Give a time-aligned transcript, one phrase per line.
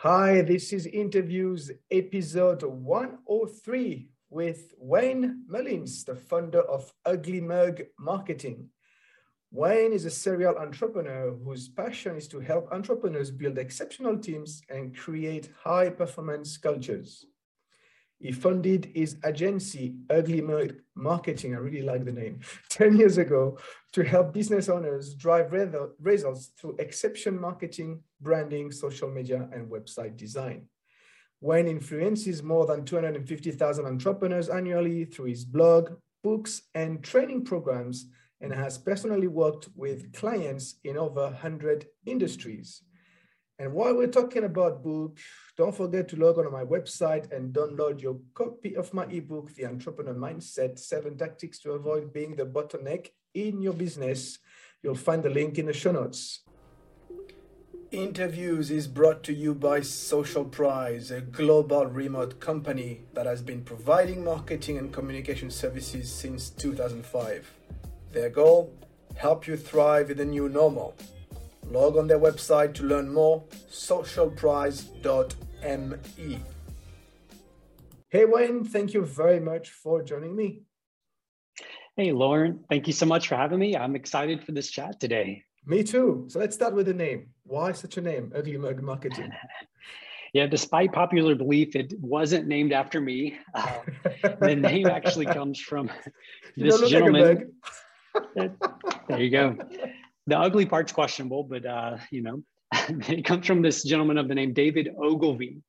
[0.00, 8.68] Hi, this is Interviews episode 103 with Wayne Mullins, the founder of Ugly Mug Marketing.
[9.50, 14.94] Wayne is a serial entrepreneur whose passion is to help entrepreneurs build exceptional teams and
[14.94, 17.24] create high performance cultures.
[18.18, 20.42] He funded his agency, Ugly
[20.94, 23.58] Marketing, I really like the name, 10 years ago
[23.92, 25.52] to help business owners drive
[26.00, 30.66] results through exception marketing, branding, social media, and website design.
[31.42, 35.90] Wayne influences more than 250,000 entrepreneurs annually through his blog,
[36.24, 38.06] books, and training programs,
[38.40, 42.82] and has personally worked with clients in over 100 industries.
[43.58, 45.16] And while we're talking about book,
[45.56, 49.54] don't forget to log on to my website and download your copy of my ebook,
[49.54, 54.38] The Entrepreneur Mindset Seven Tactics to Avoid Being the Bottleneck in Your Business.
[54.82, 56.42] You'll find the link in the show notes.
[57.92, 63.62] Interviews is brought to you by Social Prize, a global remote company that has been
[63.62, 67.50] providing marketing and communication services since 2005.
[68.12, 68.74] Their goal?
[69.14, 70.94] Help you thrive in the new normal.
[71.70, 76.40] Log on their website to learn more, socialprize.me.
[78.08, 80.62] Hey, Wayne, thank you very much for joining me.
[81.96, 83.76] Hey, Lauren, thank you so much for having me.
[83.76, 85.42] I'm excited for this chat today.
[85.64, 86.26] Me too.
[86.28, 87.30] So let's start with the name.
[87.42, 89.32] Why such a name, Ugly Mug Marketing?
[90.32, 93.36] yeah, despite popular belief, it wasn't named after me.
[93.52, 93.80] Uh,
[94.40, 95.90] the name actually comes from
[96.56, 97.54] this gentleman.
[98.36, 98.52] Like
[99.08, 99.58] there you go
[100.26, 102.42] the ugly part's questionable, but uh, you know,
[103.08, 105.62] it comes from this gentleman of the name David Ogilvy.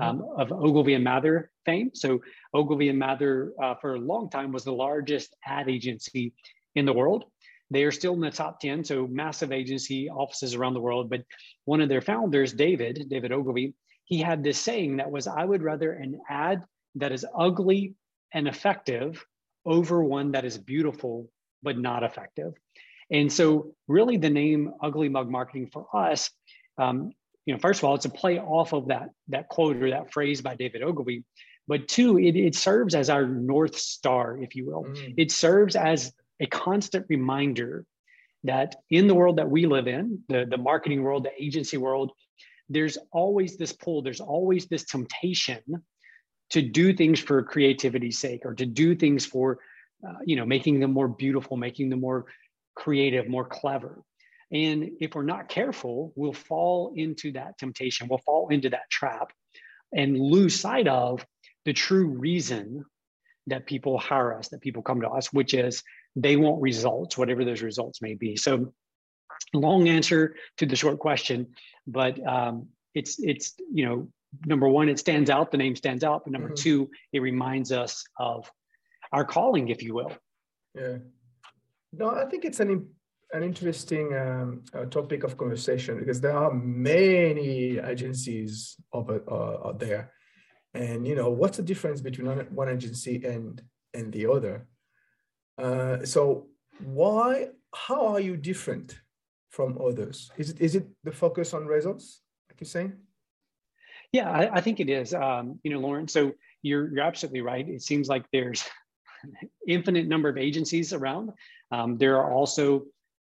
[0.00, 0.40] Um, mm-hmm.
[0.40, 1.92] of Ogilvy and Mather fame.
[1.94, 2.20] So
[2.52, 6.32] Ogilvy and Mather uh, for a long time was the largest ad agency
[6.74, 7.26] in the world.
[7.70, 11.10] They are still in the top 10, so massive agency offices around the world.
[11.10, 11.22] But
[11.64, 13.74] one of their founders, David, David Ogilvy,
[14.04, 16.64] he had this saying that was, I would rather an ad
[16.96, 17.94] that is ugly
[18.32, 19.24] and effective
[19.64, 21.30] over one that is beautiful
[21.62, 22.52] but not effective.
[23.10, 26.30] And so, really, the name Ugly Mug Marketing for us,
[26.78, 27.12] um,
[27.46, 30.12] you know, first of all, it's a play off of that that quote or that
[30.12, 31.24] phrase by David Ogilvy,
[31.68, 34.84] but two, it, it serves as our north star, if you will.
[34.84, 35.14] Mm.
[35.16, 37.84] It serves as a constant reminder
[38.44, 42.12] that in the world that we live in, the the marketing world, the agency world,
[42.68, 44.02] there's always this pull.
[44.02, 45.62] There's always this temptation
[46.50, 49.58] to do things for creativity's sake or to do things for
[50.06, 52.26] uh, you know making them more beautiful making them more
[52.74, 54.02] creative, more clever.
[54.52, 59.32] And if we're not careful, we'll fall into that temptation, we'll fall into that trap
[59.92, 61.24] and lose sight of
[61.64, 62.84] the true reason
[63.46, 65.82] that people hire us, that people come to us, which is
[66.16, 68.36] they want results, whatever those results may be.
[68.36, 68.72] So,
[69.52, 71.54] long answer to the short question,
[71.86, 74.08] but um, it's it's you know
[74.46, 76.62] number one, it stands out, the name stands out, but number mm-hmm.
[76.62, 78.50] two, it reminds us of
[79.12, 80.12] our calling, if you will.
[80.74, 80.98] Yeah.
[81.98, 82.88] No, I think it's an
[83.32, 89.80] an interesting um, uh, topic of conversation because there are many agencies over, uh, out
[89.80, 90.12] there,
[90.72, 93.62] and you know what's the difference between one agency and
[93.92, 94.66] and the other.
[95.58, 96.48] Uh, so
[96.80, 97.48] why?
[97.74, 98.96] How are you different
[99.50, 100.30] from others?
[100.36, 102.94] Is it is it the focus on results, like you're saying?
[104.12, 105.12] Yeah, I, I think it is.
[105.12, 106.06] Um, you know, Lauren.
[106.08, 106.32] So
[106.62, 107.68] you're you're absolutely right.
[107.68, 108.64] It seems like there's
[109.66, 111.30] infinite number of agencies around.
[111.70, 112.84] Um, there are also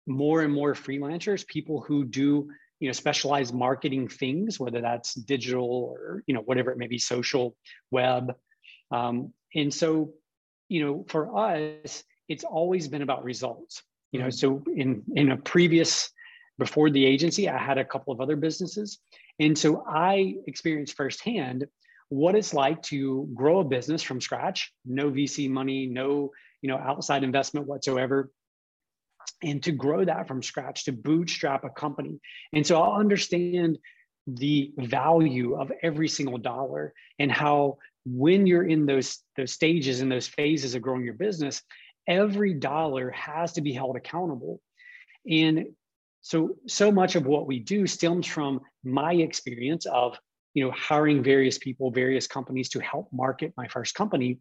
[0.07, 2.49] more and more freelancers, people who do
[2.81, 6.99] you know specialized marketing things, whether that's digital or you know whatever it may be,
[6.99, 7.57] social,
[7.91, 8.35] web,
[8.91, 10.13] um, and so
[10.69, 13.83] you know for us, it's always been about results.
[14.13, 16.11] You know, so in in a previous
[16.59, 18.99] before the agency, I had a couple of other businesses,
[19.39, 21.67] and so I experienced firsthand
[22.09, 26.31] what it's like to grow a business from scratch, no VC money, no
[26.63, 28.31] you know outside investment whatsoever,
[29.43, 32.21] and to grow that from scratch, to bootstrap a company.
[32.53, 33.79] And so I'll understand
[34.27, 40.11] the value of every single dollar and how when you're in those those stages and
[40.11, 41.63] those phases of growing your business,
[42.07, 44.61] every dollar has to be held accountable.
[45.29, 45.67] And
[46.21, 50.19] so so much of what we do stems from my experience of
[50.55, 54.39] you know, hiring various people, various companies to help market my first company.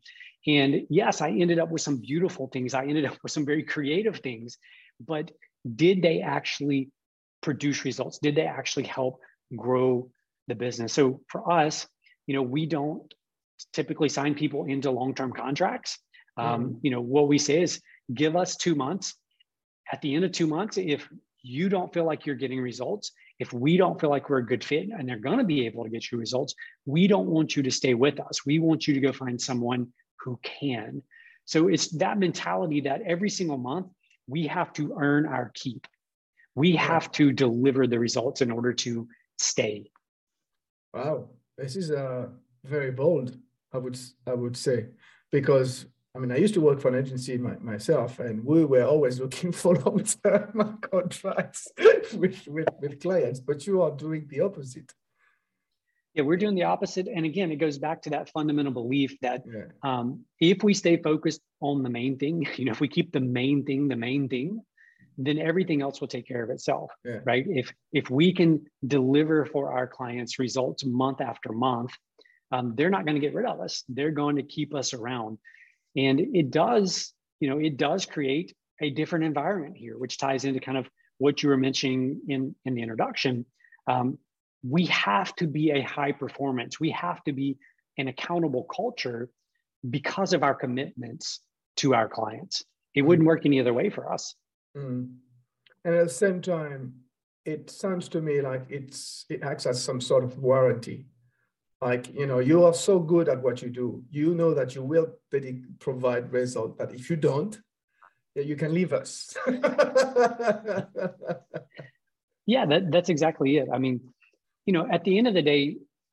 [0.48, 2.74] And yes, I ended up with some beautiful things.
[2.74, 4.58] I ended up with some very creative things,
[5.06, 5.32] but
[5.76, 6.92] did they actually
[7.42, 8.20] produce results?
[8.20, 9.20] Did they actually help
[9.56, 10.10] grow
[10.48, 10.94] the business?
[10.94, 11.88] So for us,
[12.28, 13.14] you know, we don't
[13.74, 15.98] typically sign people into long-term contracts.
[16.38, 16.80] Um, mm.
[16.84, 17.82] You know, what we say is
[18.14, 19.16] give us two months.
[19.92, 21.08] At the end of two months, if
[21.42, 23.12] you don't feel like you're getting results,
[23.44, 25.84] if we don't feel like we're a good fit and they're going to be able
[25.84, 26.56] to get you results,
[26.86, 28.46] we don't want you to stay with us.
[28.46, 29.90] We want you to go find someone
[30.22, 31.04] who can.
[31.44, 33.88] So it's that mentality that every single month
[34.28, 35.86] we have to earn our keep.
[36.56, 39.92] We have to deliver the results in order to stay.
[40.94, 42.28] Wow, this is uh,
[42.64, 43.36] very bold.
[43.74, 44.86] I would I would say
[45.32, 48.84] because I mean, I used to work for an agency my, myself, and we were
[48.84, 51.68] always looking for long-term contracts
[52.14, 54.94] with, with, with clients, but you are doing the opposite.
[56.14, 57.08] Yeah, we're doing the opposite.
[57.08, 59.64] And again, it goes back to that fundamental belief that yeah.
[59.82, 63.20] um, if we stay focused on the main thing, you know, if we keep the
[63.20, 64.62] main thing the main thing,
[65.18, 67.20] then everything else will take care of itself, yeah.
[67.24, 67.46] right?
[67.48, 71.92] If if we can deliver for our clients results month after month,
[72.52, 73.84] um, they're not going to get rid of us.
[73.90, 75.40] They're going to keep us around.
[75.96, 80.60] And it does, you know, it does create a different environment here, which ties into
[80.60, 83.46] kind of what you were mentioning in, in the introduction.
[83.88, 84.18] Um,
[84.68, 87.58] we have to be a high performance, we have to be
[87.98, 89.30] an accountable culture
[89.88, 91.42] because of our commitments
[91.78, 92.64] to our clients.
[92.96, 94.36] It wouldn't work any other way for us.
[94.76, 95.16] Mm.
[95.86, 96.94] And at the same time,
[97.46, 101.08] it sounds to me like it's it acts as some sort of warranty
[101.84, 104.04] like you know you are so good at what you do.
[104.10, 105.08] You know that you will
[105.80, 107.60] provide result but if you don't
[108.36, 109.36] you can leave us.
[112.46, 113.68] Yeah that, that's exactly it.
[113.72, 114.02] I mean
[114.66, 115.62] you know at the end of the day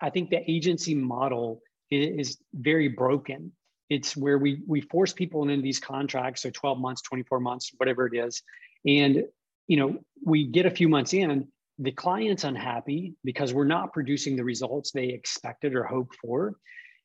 [0.07, 1.47] i think the agency model
[1.91, 3.41] is, is very broken.
[3.89, 8.03] It's where we we force people into these contracts so 12 months 24 months whatever
[8.11, 8.43] it is.
[8.87, 9.13] And
[9.67, 9.91] you know
[10.33, 11.49] we get a few months in
[11.81, 16.55] the client's unhappy because we're not producing the results they expected or hoped for.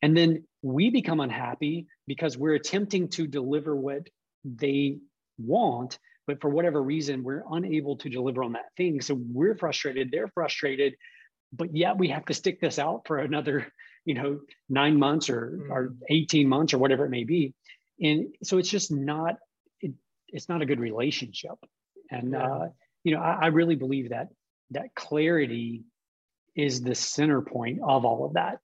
[0.02, 4.08] And then we become unhappy because we're attempting to deliver what
[4.44, 4.98] they
[5.38, 9.00] want, but for whatever reason, we're unable to deliver on that thing.
[9.00, 10.96] So we're frustrated, they're frustrated,
[11.54, 13.68] but yet we have to stick this out for another,
[14.04, 15.70] you know, nine months or, mm.
[15.70, 17.54] or 18 months or whatever it may be.
[18.02, 19.36] And so it's just not,
[19.80, 19.94] it,
[20.28, 21.56] it's not a good relationship.
[22.12, 22.46] And, yeah.
[22.46, 22.68] uh,
[23.06, 24.28] you know, I, I really believe that
[24.72, 25.84] that clarity
[26.56, 28.60] is the center point of all of that.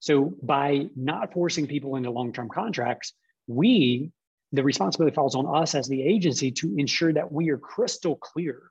[0.00, 3.12] So by not forcing people into long-term contracts,
[3.46, 4.12] we,
[4.52, 8.62] the responsibility falls on us as the agency to ensure that we are crystal clear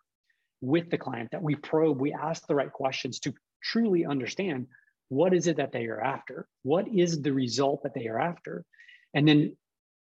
[0.62, 4.68] with the client, that we probe, we ask the right questions to truly understand
[5.10, 6.48] what is it that they are after?
[6.64, 8.66] What is the result that they are after?
[9.14, 9.56] And then,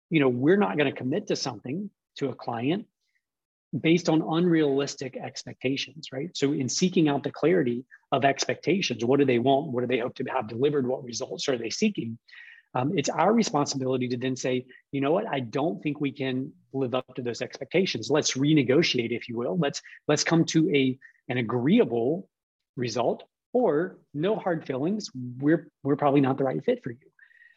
[0.09, 2.87] you know, we're not going to commit to something to a client
[3.79, 6.29] based on unrealistic expectations, right?
[6.35, 9.71] So, in seeking out the clarity of expectations, what do they want?
[9.71, 10.87] What do they hope to have delivered?
[10.87, 12.17] What results are they seeking?
[12.73, 16.51] Um, it's our responsibility to then say, you know what, I don't think we can
[16.73, 18.09] live up to those expectations.
[18.09, 19.57] Let's renegotiate, if you will.
[19.57, 20.97] Let's let's come to a
[21.29, 22.29] an agreeable
[22.75, 23.23] result,
[23.53, 25.09] or no hard feelings.
[25.39, 26.97] We're we're probably not the right fit for you.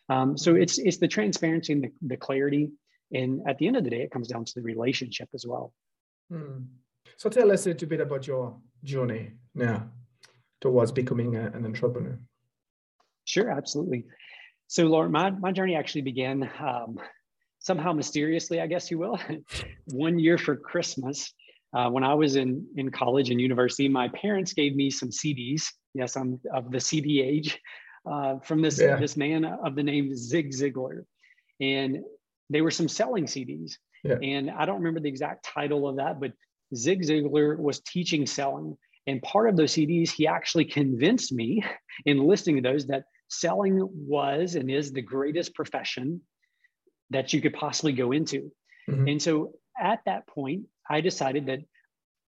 [0.09, 2.71] Um, so it's it's the transparency and the, the clarity,
[3.13, 5.73] and at the end of the day, it comes down to the relationship as well.
[6.31, 6.65] Hmm.
[7.17, 9.91] So tell us a little bit about your journey now
[10.61, 12.19] towards becoming a, an entrepreneur.
[13.25, 14.05] Sure, absolutely.
[14.69, 16.99] So, Lauren, my, my journey actually began um,
[17.59, 19.19] somehow mysteriously, I guess you will.
[19.93, 21.33] One year for Christmas,
[21.77, 25.65] uh, when I was in, in college and university, my parents gave me some CDs.
[25.95, 27.59] Yes, I'm of the CD age
[28.11, 28.97] uh, from this, yeah.
[28.97, 31.05] this man of the name Zig Ziglar.
[31.61, 31.99] And
[32.49, 33.73] they were some selling CDs.
[34.05, 34.17] Yeah.
[34.23, 36.33] And I don't remember the exact title of that, but
[36.75, 38.77] Zig Ziglar was teaching selling.
[39.07, 41.65] And part of those CDs, he actually convinced me
[42.07, 46.21] in listening to those that selling was and is the greatest profession
[47.11, 48.53] that you could possibly go into.
[48.89, 49.09] Mm-hmm.
[49.09, 51.61] And so at that point, I decided that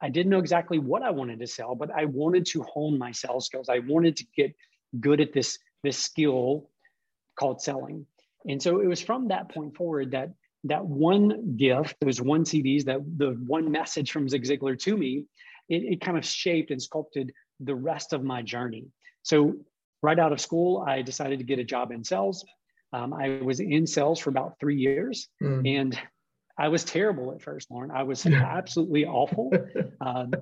[0.02, 3.12] I didn't know exactly what I wanted to sell, but I wanted to hone my
[3.12, 3.70] sales skills.
[3.70, 4.56] I wanted to get
[5.00, 6.70] good at this, this skill
[7.40, 8.08] called selling.
[8.48, 10.32] And so it was from that point forward that
[10.66, 15.26] that one gift, those one CDs, that the one message from Zig Ziglar to me,
[15.70, 18.88] it, it kind of shaped and sculpted the rest of my journey.
[19.24, 19.56] So
[20.02, 22.46] right out of school, I decided to get a job in sales.
[22.94, 25.80] Um, I was in sales for about three years, mm.
[25.80, 25.98] and
[26.58, 27.92] I was terrible at first, Lauren.
[27.92, 29.52] I was absolutely awful,
[30.02, 30.34] um,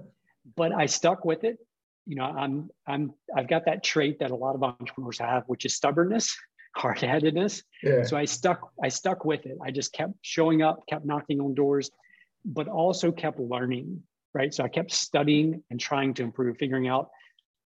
[0.56, 1.60] but I stuck with it.
[2.08, 5.66] you know, I'm I'm I've got that trait that a lot of entrepreneurs have, which
[5.66, 6.36] is stubbornness,
[6.76, 7.64] hard-headedness.
[7.84, 8.04] Yeah.
[8.04, 9.58] So I stuck I stuck with it.
[9.64, 11.90] I just kept showing up, kept knocking on doors,
[12.46, 14.54] but also kept learning, right?
[14.54, 17.10] So I kept studying and trying to improve, figuring out,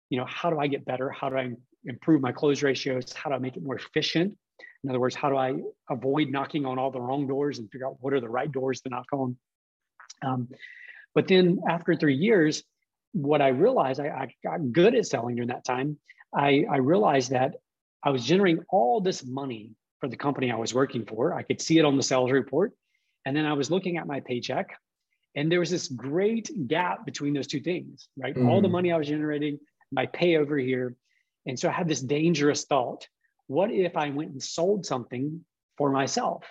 [0.10, 1.10] you know, how do I get better?
[1.10, 1.51] How do I
[1.86, 3.12] improve my close ratios?
[3.13, 4.38] How do I make it more efficient?
[4.83, 5.55] In other words, how do I
[5.89, 8.81] avoid knocking on all the wrong doors and figure out what are the right doors
[8.81, 9.38] to knock on?
[10.25, 10.50] Um,
[11.15, 12.63] but then after three years,
[13.13, 16.00] what I realized, I, I got good at selling during that time.
[16.36, 17.55] I, I realized that
[18.03, 21.33] I was generating all this money for the company I was working for.
[21.33, 22.74] I could see it on the sales report.
[23.25, 24.77] And then I was looking at my paycheck,
[25.36, 28.36] and there was this great gap between those two things, right?
[28.36, 28.50] Mm.
[28.50, 28.74] All the mm.
[28.74, 29.60] money I was generating,
[29.91, 30.95] my pay over here.
[31.45, 33.07] And so I had this dangerous thought
[33.48, 35.43] what if I went and sold something
[35.77, 36.45] for myself?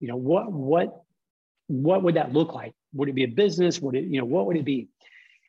[0.00, 1.02] You know, what, what,
[1.68, 2.74] what would that look like?
[2.94, 3.80] Would it be a business?
[3.80, 4.88] Would it, you know, what would it be?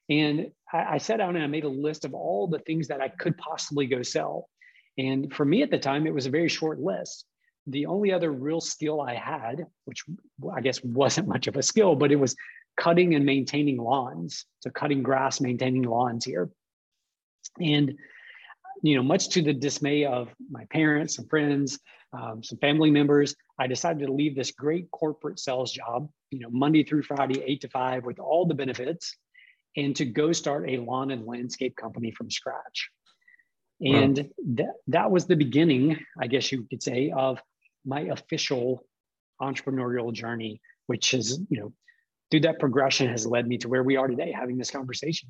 [0.09, 3.01] And I, I sat down and I made a list of all the things that
[3.01, 4.47] I could possibly go sell.
[4.97, 7.25] And for me at the time, it was a very short list.
[7.67, 10.03] The only other real skill I had, which
[10.53, 12.35] I guess wasn't much of a skill, but it was
[12.77, 14.45] cutting and maintaining lawns.
[14.59, 16.49] So cutting grass, maintaining lawns here.
[17.59, 17.97] And
[18.81, 21.79] you know, much to the dismay of my parents some friends,
[22.11, 26.49] um, some family members, I decided to leave this great corporate sales job, you know,
[26.51, 29.15] Monday through Friday, eight to five, with all the benefits,
[29.77, 32.89] and to go start a lawn and landscape company from scratch.
[33.83, 34.23] And wow.
[34.55, 37.39] that, that was the beginning, I guess you could say, of
[37.85, 38.85] my official
[39.41, 41.73] entrepreneurial journey, which is, you know,
[42.31, 45.29] through that progression has led me to where we are today having this conversation.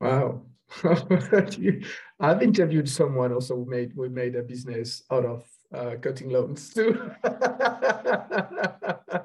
[0.00, 0.42] Wow.
[2.20, 5.44] I've interviewed someone also who made we made a business out of
[5.74, 7.10] uh, cutting loans too.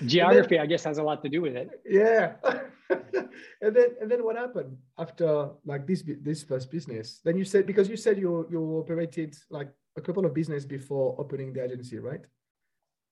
[0.06, 1.70] Geography, then, I guess, has a lot to do with it.
[1.88, 2.34] Yeah.
[2.90, 7.20] and then and then what happened after like this this first business?
[7.24, 11.16] Then you said because you said you you operated like a couple of business before
[11.18, 12.24] opening the agency, right?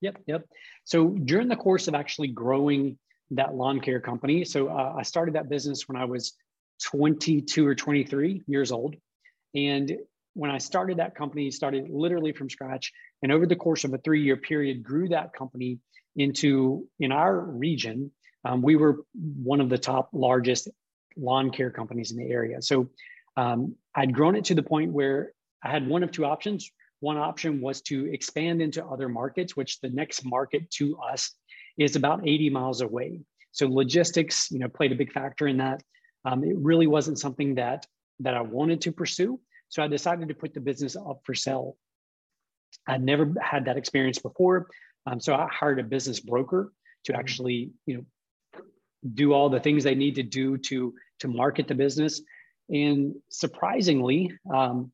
[0.01, 0.45] Yep, yep.
[0.83, 2.97] So during the course of actually growing
[3.31, 4.45] that lawn care company.
[4.45, 6.33] So uh, I started that business when I was
[6.83, 8.95] 22 or 23 years old.
[9.55, 9.97] And
[10.33, 12.91] when I started that company, started literally from scratch.
[13.23, 15.79] And over the course of a three year period, grew that company
[16.15, 18.11] into, in our region,
[18.43, 20.69] um, we were one of the top largest
[21.17, 22.61] lawn care companies in the area.
[22.61, 22.89] So
[23.37, 26.69] um, I'd grown it to the point where I had one of two options.
[26.99, 31.31] One option was to expand into other markets, which the next market to us
[31.77, 33.21] is about 80 miles away.
[33.51, 35.81] So logistics, you know, played a big factor in that.
[36.23, 37.85] Um, it really wasn't something that
[38.21, 39.39] that I wanted to pursue.
[39.69, 41.77] So I decided to put the business up for sale.
[42.87, 44.67] I'd never had that experience before.
[45.05, 46.71] Um, so I hired a business broker
[47.05, 47.19] to mm-hmm.
[47.19, 48.61] actually, you know,
[49.13, 52.21] do all the things they need to do to to market the business.
[52.69, 54.91] And surprisingly, um,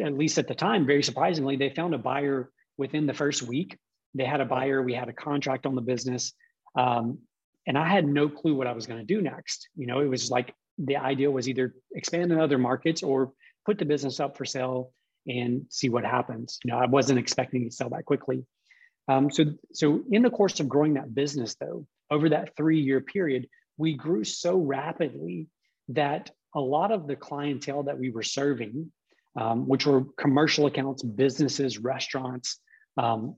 [0.00, 3.78] at least at the time, very surprisingly, they found a buyer within the first week
[4.14, 6.32] they had a buyer, we had a contract on the business.
[6.76, 7.18] Um,
[7.66, 9.68] and I had no clue what I was going to do next.
[9.76, 13.32] You know, it was like the idea was either expand in other markets or
[13.66, 14.92] put the business up for sale
[15.26, 16.58] and see what happens.
[16.64, 18.44] You know, I wasn't expecting to sell that quickly.
[19.08, 23.48] Um, so, so in the course of growing that business, though, over that three-year period,
[23.76, 25.48] we grew so rapidly
[25.88, 28.90] that a lot of the clientele that we were serving,
[29.36, 32.60] um, which were commercial accounts, businesses, restaurants,
[32.96, 33.36] um,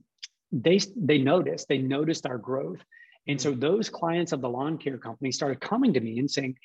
[0.51, 2.79] they they noticed they noticed our growth.
[3.27, 6.55] And so those clients of the lawn care company started coming to me and saying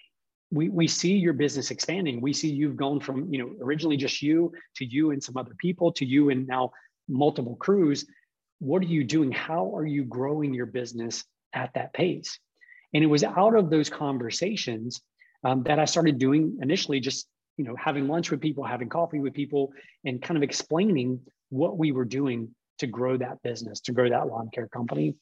[0.53, 2.21] we, we see your business expanding.
[2.21, 5.55] We see you've gone from you know originally just you to you and some other
[5.59, 6.71] people to you and now
[7.09, 8.07] multiple crews
[8.63, 12.39] what are you doing how are you growing your business at that pace
[12.95, 15.01] and it was out of those conversations
[15.45, 17.27] um, that i started doing initially just
[17.57, 19.73] you know having lunch with people having coffee with people
[20.05, 21.21] and kind of explaining
[21.53, 25.15] what we were doing to grow that business, to grow that lawn care company.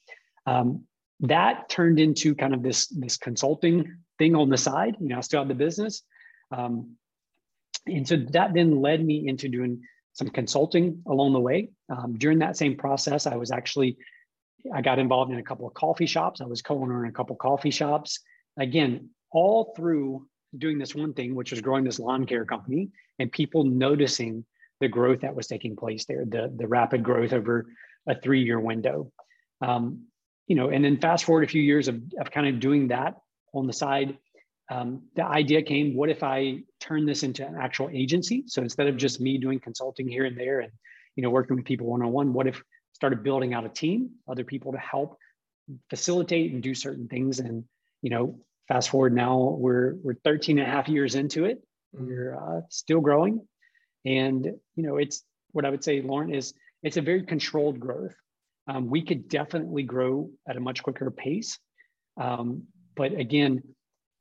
[0.47, 0.85] Um,
[1.21, 4.97] that turned into kind of this this consulting thing on the side.
[4.99, 6.03] You know, I still had the business,
[6.51, 6.97] um,
[7.87, 9.83] and so that then led me into doing
[10.13, 11.71] some consulting along the way.
[11.89, 13.97] Um, during that same process, I was actually
[14.75, 16.41] I got involved in a couple of coffee shops.
[16.41, 18.21] I was co-owner in a couple of coffee shops.
[18.59, 20.27] Again, all through
[20.57, 24.45] doing this one thing, which was growing this lawn care company, and people noticing
[24.81, 27.67] the growth that was taking place there, the, the rapid growth over
[28.09, 29.13] a three year window.
[29.61, 30.07] Um,
[30.47, 33.15] you know, and then fast forward a few years of, of kind of doing that
[33.55, 34.19] on the side,
[34.71, 38.45] um, the idea came, what if I turn this into an actual agency?
[38.47, 40.73] So instead of just me doing consulting here and there and,
[41.17, 42.63] you know, working with people one-on-one, what if
[42.93, 45.17] started building out a team, other people to help
[45.89, 47.41] facilitate and do certain things.
[47.41, 47.65] And,
[48.03, 51.63] you know, fast forward now, we're we're 13 and a half years into it.
[51.95, 52.07] Mm-hmm.
[52.07, 53.47] We're uh, still growing,
[54.05, 58.15] and you know, it's what I would say, Lauren, is it's a very controlled growth.
[58.69, 61.59] Um, we could definitely grow at a much quicker pace,
[62.17, 63.63] um, but again,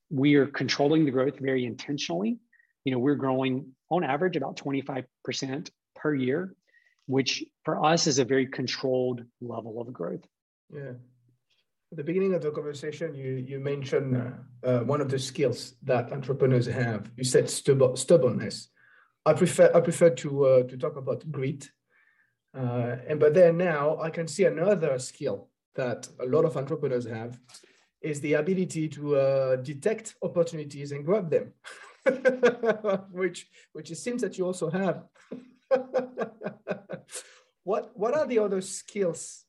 [0.09, 2.37] we are controlling the growth very intentionally.
[2.85, 6.55] You know, we're growing on average about 25% per year,
[7.05, 10.25] which for us is a very controlled level of growth.
[10.73, 10.93] Yeah.
[11.91, 15.73] At the beginning of the conversation, you, you mentioned uh, uh, one of the skills
[15.83, 17.09] that entrepreneurs have.
[17.17, 18.69] You said stubbornness.
[19.25, 21.69] I prefer I prefer to uh, to talk about grit.
[22.55, 27.05] Uh, and but then now I can see another skill that a lot of entrepreneurs
[27.05, 27.39] have
[28.01, 31.53] is the ability to uh, detect opportunities and grab them,
[33.11, 35.03] which which it seems that you also have.
[37.63, 39.45] what what are the other skills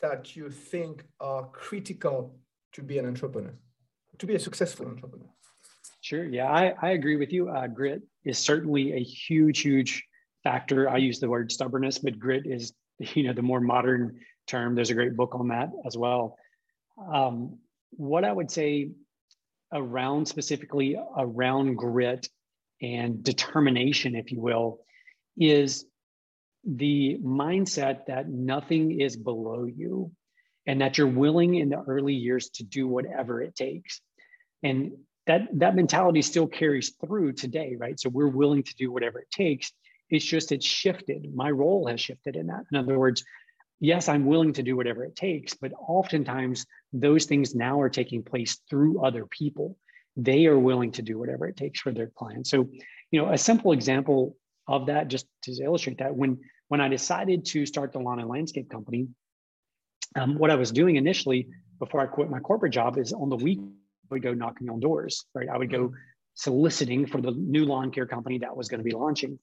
[0.00, 2.38] that you think are critical
[2.72, 3.54] to be an entrepreneur,
[4.18, 5.30] to be a successful entrepreneur?
[6.06, 6.24] Sure.
[6.24, 7.48] Yeah, I, I agree with you.
[7.48, 10.04] Uh, grit is certainly a huge, huge
[10.44, 10.88] factor.
[10.88, 14.76] I use the word stubbornness, but grit is, you know, the more modern term.
[14.76, 16.38] There's a great book on that as well.
[17.12, 17.58] Um,
[17.90, 18.90] what I would say
[19.72, 22.28] around specifically around grit
[22.82, 24.80] and determination, if you will,
[25.36, 25.84] is
[26.64, 30.10] the mindset that nothing is below you
[30.66, 34.00] and that you're willing in the early years to do whatever it takes.
[34.62, 34.92] And
[35.26, 37.98] that that mentality still carries through today, right?
[37.98, 39.72] So we're willing to do whatever it takes.
[40.10, 41.34] It's just it's shifted.
[41.34, 42.64] My role has shifted in that.
[42.70, 43.24] In other words,
[43.80, 48.22] yes, I'm willing to do whatever it takes, but oftentimes those things now are taking
[48.22, 49.76] place through other people.
[50.16, 52.50] They are willing to do whatever it takes for their clients.
[52.50, 52.68] So,
[53.10, 57.44] you know, a simple example of that, just to illustrate that, when when I decided
[57.46, 59.06] to start the lawn and landscape company,
[60.16, 63.36] um, what I was doing initially before I quit my corporate job is on the
[63.36, 65.48] week I would go knocking on doors, right?
[65.48, 65.92] I would go
[66.34, 69.38] soliciting for the new lawn care company that was going to be launching.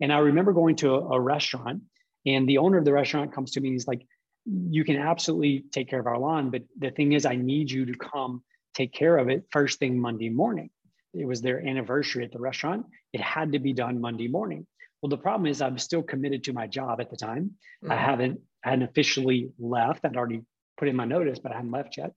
[0.00, 1.82] And I remember going to a, a restaurant
[2.26, 4.06] and the owner of the restaurant comes to me and he's like,
[4.46, 7.86] you can absolutely take care of our lawn, but the thing is, I need you
[7.86, 8.42] to come
[8.74, 10.70] take care of it first thing Monday morning.
[11.14, 12.86] It was their anniversary at the restaurant.
[13.12, 14.66] It had to be done Monday morning.
[15.00, 17.52] Well, the problem is I'm still committed to my job at the time.
[17.82, 17.92] Mm-hmm.
[17.92, 20.04] I haven't I hadn't officially left.
[20.04, 20.42] I'd already
[20.78, 22.12] put in my notice, but I hadn't left yet.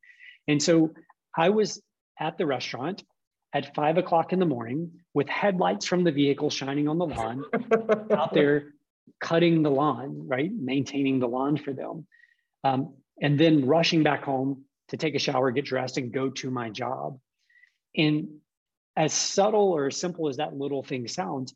[0.47, 0.93] And so
[1.35, 1.81] I was
[2.19, 3.03] at the restaurant
[3.53, 7.43] at five o'clock in the morning with headlights from the vehicle shining on the lawn
[8.11, 8.73] out there
[9.19, 10.51] cutting the lawn, right?
[10.53, 12.07] Maintaining the lawn for them.
[12.63, 16.49] Um, and then rushing back home to take a shower, get dressed, and go to
[16.51, 17.19] my job.
[17.95, 18.39] And
[18.95, 21.53] as subtle or as simple as that little thing sounds,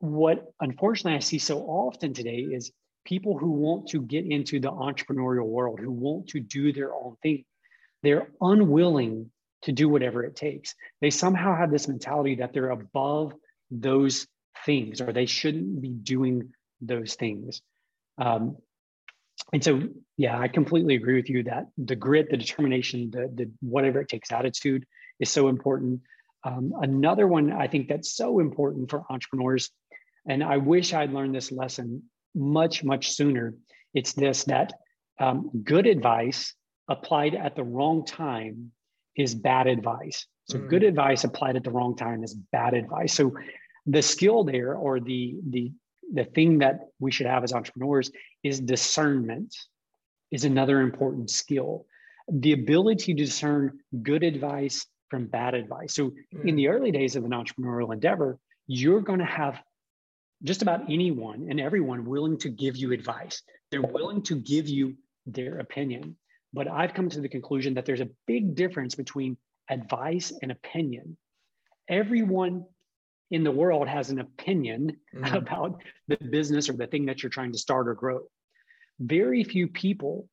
[0.00, 2.72] what unfortunately I see so often today is
[3.04, 7.16] people who want to get into the entrepreneurial world, who want to do their own
[7.22, 7.44] thing,
[8.02, 9.30] they're unwilling
[9.62, 10.74] to do whatever it takes.
[11.00, 13.32] They somehow have this mentality that they're above
[13.70, 14.26] those
[14.64, 17.62] things or they shouldn't be doing those things.
[18.18, 18.56] Um,
[19.52, 19.82] and so,
[20.16, 24.08] yeah, I completely agree with you that the grit, the determination, the, the whatever it
[24.08, 24.84] takes attitude
[25.20, 26.00] is so important.
[26.44, 29.70] Um, another one I think that's so important for entrepreneurs,
[30.28, 32.02] and I wish I'd learned this lesson
[32.34, 33.54] much, much sooner.
[33.94, 34.72] It's this that
[35.18, 36.54] um, good advice
[36.88, 38.72] applied at the wrong time
[39.16, 40.26] is bad advice.
[40.48, 40.68] So mm.
[40.68, 43.14] good advice applied at the wrong time is bad advice.
[43.14, 43.34] So
[43.86, 45.72] the skill there or the the
[46.12, 48.10] the thing that we should have as entrepreneurs
[48.42, 49.54] is discernment
[50.30, 51.86] is another important skill.
[52.30, 55.94] The ability to discern good advice from bad advice.
[55.94, 56.56] So in mm.
[56.56, 59.60] the early days of an entrepreneurial endeavor you're going to have
[60.44, 63.42] just about anyone and everyone willing to give you advice.
[63.72, 64.94] They're willing to give you
[65.26, 66.16] their opinion.
[66.52, 69.36] But i've come to the conclusion that there's a big difference between
[69.68, 71.16] advice and opinion.
[71.88, 72.64] Everyone
[73.30, 75.34] in the world has an opinion mm.
[75.34, 78.22] about the business or the thing that you're trying to start or grow.
[78.98, 80.28] Very few people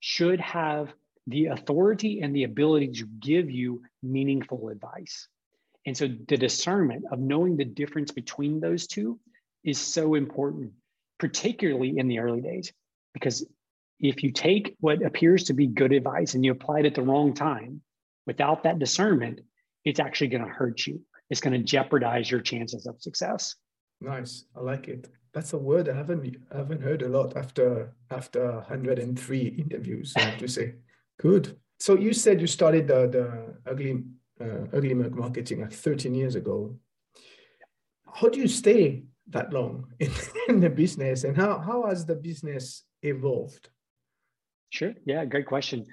[0.00, 0.92] should have
[1.26, 5.28] the authority and the ability to give you meaningful advice.
[5.86, 9.18] And so the discernment of knowing the difference between those two
[9.64, 10.72] is so important,
[11.18, 12.72] particularly in the early days,
[13.14, 13.46] because
[14.00, 17.02] if you take what appears to be good advice and you apply it at the
[17.02, 17.82] wrong time
[18.26, 19.40] without that discernment,
[19.84, 23.54] it's actually going to hurt you it's going to jeopardize your chances of success.
[24.00, 25.08] Nice, I like it.
[25.32, 30.14] That's a word I haven't I haven't heard a lot after after 103 interviews.
[30.16, 30.74] I have to say,
[31.20, 31.58] good.
[31.80, 34.04] So you said you started the the ugly
[34.40, 36.76] uh, ugly mug marketing like 13 years ago.
[38.14, 40.10] How do you stay that long in,
[40.48, 43.68] in the business, and how how has the business evolved?
[44.70, 44.94] Sure.
[45.04, 45.86] Yeah, great question.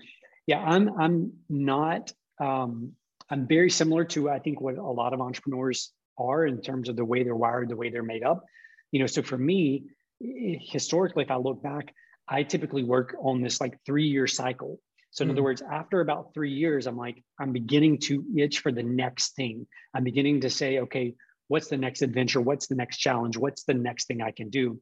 [0.47, 2.93] Yeah, I'm I'm not um,
[3.29, 6.95] I'm very similar to I think what a lot of entrepreneurs are in terms of
[6.95, 8.43] the way they're wired, the way they're made up.
[8.91, 9.85] You know, so for me,
[10.19, 11.93] historically, if I look back,
[12.27, 14.79] I typically work on this like three year cycle.
[15.11, 15.33] So in mm.
[15.33, 19.35] other words, after about three years, I'm like, I'm beginning to itch for the next
[19.35, 19.67] thing.
[19.93, 21.15] I'm beginning to say, okay,
[21.47, 22.41] what's the next adventure?
[22.41, 23.37] What's the next challenge?
[23.37, 24.79] What's the next thing I can do?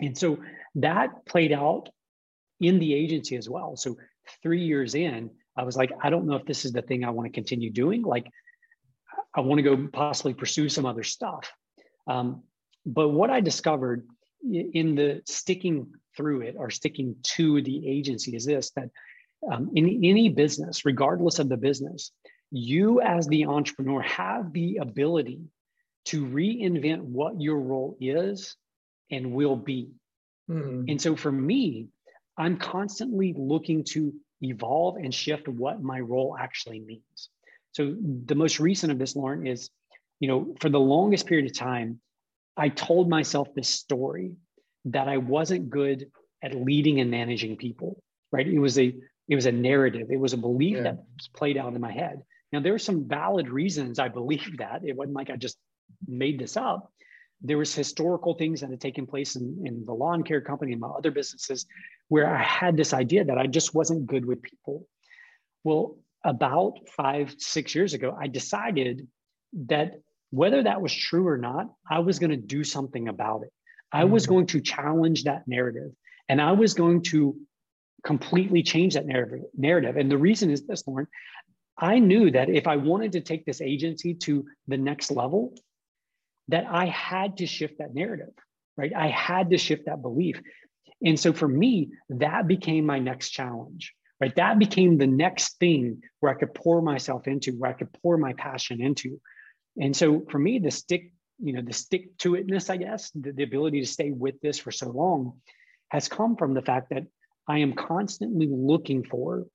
[0.00, 0.38] And so
[0.76, 1.88] that played out
[2.60, 3.76] in the agency as well.
[3.76, 3.96] So
[4.42, 7.10] three years in, I was like, I don't know if this is the thing I
[7.10, 8.02] want to continue doing.
[8.02, 8.26] Like,
[9.34, 11.50] I want to go possibly pursue some other stuff.
[12.06, 12.42] Um,
[12.84, 14.06] but what I discovered
[14.42, 18.90] in the sticking through it or sticking to the agency is this that
[19.50, 22.12] um, in any business, regardless of the business,
[22.50, 25.40] you as the entrepreneur have the ability
[26.06, 28.56] to reinvent what your role is
[29.10, 29.90] and will be.
[30.48, 30.84] Mm-hmm.
[30.88, 31.88] And so for me,
[32.38, 37.30] I'm constantly looking to evolve and shift what my role actually means.
[37.72, 39.70] So the most recent of this, Lauren, is,
[40.20, 42.00] you know, for the longest period of time,
[42.56, 44.32] I told myself this story
[44.86, 46.10] that I wasn't good
[46.42, 48.46] at leading and managing people, right?
[48.46, 48.94] It was a
[49.28, 50.08] it was a narrative.
[50.10, 50.82] It was a belief yeah.
[50.84, 52.22] that was played out in my head.
[52.52, 54.82] Now there were some valid reasons I believed that.
[54.84, 55.58] It wasn't like I just
[56.06, 56.92] made this up.
[57.42, 60.80] There was historical things that had taken place in, in the lawn care company and
[60.80, 61.66] my other businesses
[62.08, 64.86] where I had this idea that I just wasn't good with people.
[65.64, 69.06] Well, about five, six years ago, I decided
[69.66, 73.52] that whether that was true or not, I was going to do something about it.
[73.92, 74.32] I was mm-hmm.
[74.32, 75.92] going to challenge that narrative
[76.28, 77.36] and I was going to
[78.04, 79.42] completely change that narrative.
[79.56, 79.96] narrative.
[79.96, 81.06] And the reason is this, Lauren,
[81.78, 85.54] I knew that if I wanted to take this agency to the next level,
[86.48, 88.32] that I had to shift that narrative,
[88.76, 88.92] right?
[88.94, 90.40] I had to shift that belief.
[91.04, 94.34] And so for me, that became my next challenge, right?
[94.36, 98.16] That became the next thing where I could pour myself into, where I could pour
[98.16, 99.20] my passion into.
[99.78, 103.32] And so for me, the stick, you know, the stick to itness, I guess, the,
[103.32, 105.40] the ability to stay with this for so long
[105.88, 107.04] has come from the fact that
[107.48, 109.46] I am constantly looking for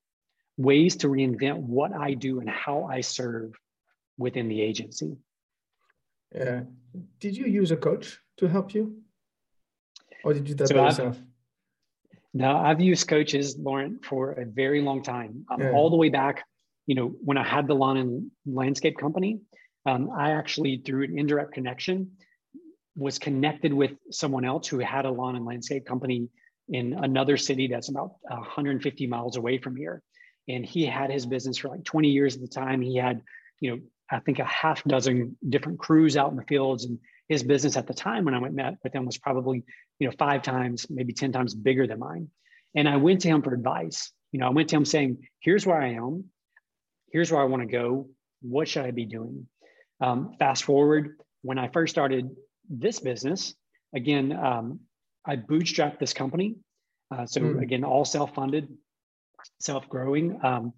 [0.58, 3.54] ways to reinvent what I do and how I serve
[4.18, 5.18] within the agency.
[6.34, 6.62] Yeah.
[7.20, 9.02] Did you use a coach to help you?
[10.24, 11.18] Or did you do that so by I've, yourself?
[12.34, 15.46] No, I've used coaches, Lauren, for a very long time.
[15.50, 15.72] Um, yeah.
[15.72, 16.46] All the way back,
[16.88, 19.42] you know, when I had the lawn and landscape company,
[19.86, 22.12] um, I actually, through an indirect connection,
[22.96, 26.30] was connected with someone else who had a lawn and landscape company
[26.70, 30.02] in another city that's about 150 miles away from here.
[30.48, 32.82] And he had his business for like 20 years at the time.
[32.82, 33.22] He had,
[33.60, 33.80] you know,
[34.12, 36.86] I think a half dozen different crews out in the fields.
[36.86, 39.64] And his business at the time when I went met with him was probably,
[40.00, 42.30] you know, five times, maybe 10 times bigger than mine.
[42.76, 44.12] And I went to him for advice.
[44.32, 46.26] You know, I went to him saying, here's where I am.
[47.12, 48.10] Here's where I want to go.
[48.42, 49.48] What should I be doing?
[50.00, 52.30] Um, fast forward, when I first started
[52.70, 53.54] this business,
[53.94, 54.80] again, um,
[55.26, 56.56] I bootstrapped this company.
[57.14, 57.62] Uh, so mm.
[57.62, 58.70] again, all self-funded,
[59.60, 60.40] self-growing.
[60.44, 60.74] Um,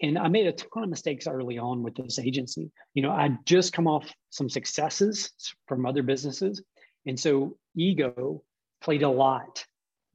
[0.00, 2.70] and I made a ton of mistakes early on with this agency.
[2.94, 5.32] You know, I'd just come off some successes
[5.66, 6.62] from other businesses.
[7.06, 8.42] And so ego
[8.80, 9.64] played a lot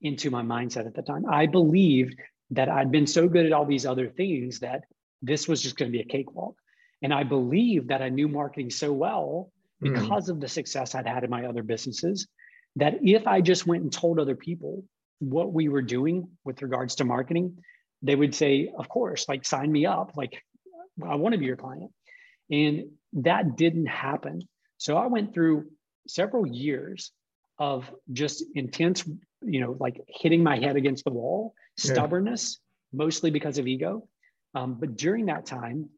[0.01, 1.25] into my mindset at the time.
[1.29, 2.15] I believed
[2.51, 4.83] that I'd been so good at all these other things that
[5.21, 6.55] this was just going to be a cakewalk.
[7.01, 9.93] And I believed that I knew marketing so well hmm.
[9.93, 10.31] because mm.
[10.31, 12.27] of the success I'd had in my other businesses
[12.75, 14.83] that if I just went and told other people
[15.19, 17.57] what we were doing with regards to marketing,
[18.01, 20.13] they would say, of course, like sign me up.
[20.15, 20.41] Like
[21.05, 21.91] I want to be your client.
[22.51, 24.41] And that didn't happen.
[24.77, 25.67] So I went through
[26.07, 27.11] several years
[27.57, 29.03] of just intense,
[29.41, 32.59] you know, like hitting my head against the wall, stubbornness,
[32.93, 34.07] mostly because of ego.
[34.55, 35.89] Um, but during that time,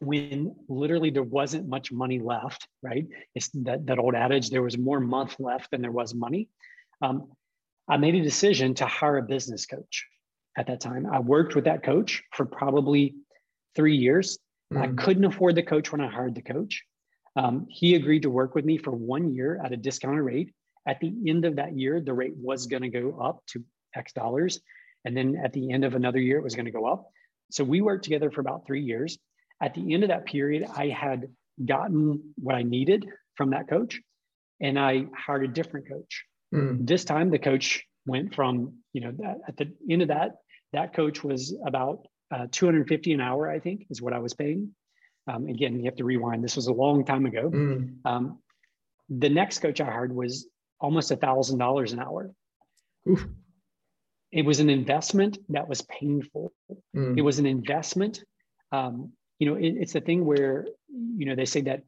[0.00, 3.06] when literally there wasn't much money left, right?
[3.34, 6.48] It's that, that old adage, there was more month left than there was money.
[7.00, 7.30] Um,
[7.88, 10.06] I made a decision to hire a business coach
[10.56, 11.06] at that time.
[11.06, 13.14] I worked with that coach for probably
[13.74, 14.38] three years.
[14.72, 14.82] Mm.
[14.82, 16.82] I couldn't afford the coach when I hired the coach.
[17.36, 20.52] Um, he agreed to work with me for one year at a discounted rate.
[20.86, 23.64] At the end of that year, the rate was going to go up to
[23.96, 24.60] X dollars.
[25.04, 27.08] And then at the end of another year, it was going to go up.
[27.50, 29.18] So we worked together for about three years.
[29.62, 31.28] At the end of that period, I had
[31.64, 34.00] gotten what I needed from that coach
[34.60, 36.24] and I hired a different coach.
[36.54, 36.86] Mm.
[36.86, 40.36] This time, the coach went from, you know, that, at the end of that,
[40.72, 44.74] that coach was about uh, 250 an hour, I think, is what I was paying.
[45.26, 46.42] Um, again, you have to rewind.
[46.42, 47.50] This was a long time ago.
[47.50, 47.96] Mm.
[48.04, 48.38] Um,
[49.08, 50.48] the next coach I hired was
[50.80, 52.30] almost a thousand dollars an hour.
[53.08, 53.26] Oof.
[54.32, 56.52] It was an investment that was painful.
[56.96, 57.18] Mm.
[57.18, 58.24] It was an investment.
[58.72, 61.82] Um, you know, it, it's the thing where, you know, they say that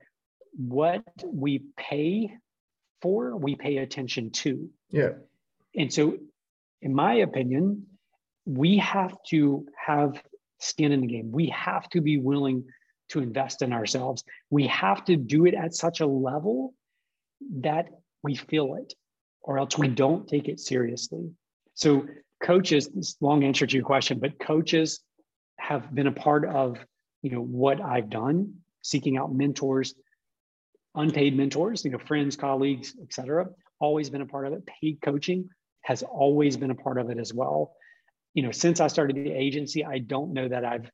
[0.56, 2.30] what we pay
[3.00, 4.68] for, we pay attention to.
[4.90, 5.10] Yeah.
[5.74, 6.18] And so,
[6.82, 7.86] in my opinion,
[8.46, 10.22] we have to have
[10.60, 11.30] skin in the game.
[11.32, 12.64] We have to be willing
[13.10, 14.24] to invest in ourselves.
[14.50, 16.74] We have to do it at such a level
[17.60, 17.88] that
[18.22, 18.94] we feel it,
[19.42, 21.30] or else we don't take it seriously.
[21.74, 22.06] So,
[22.42, 25.00] coaches, this long answer to your question, but coaches
[25.58, 26.78] have been a part of
[27.22, 29.94] you know what I've done, seeking out mentors,
[30.94, 33.46] unpaid mentors, you know, friends, colleagues, etc.
[33.80, 34.66] Always been a part of it.
[34.66, 35.48] Paid coaching
[35.82, 37.74] has always been a part of it as well.
[38.34, 40.90] You know, since I started the agency, I don't know that I've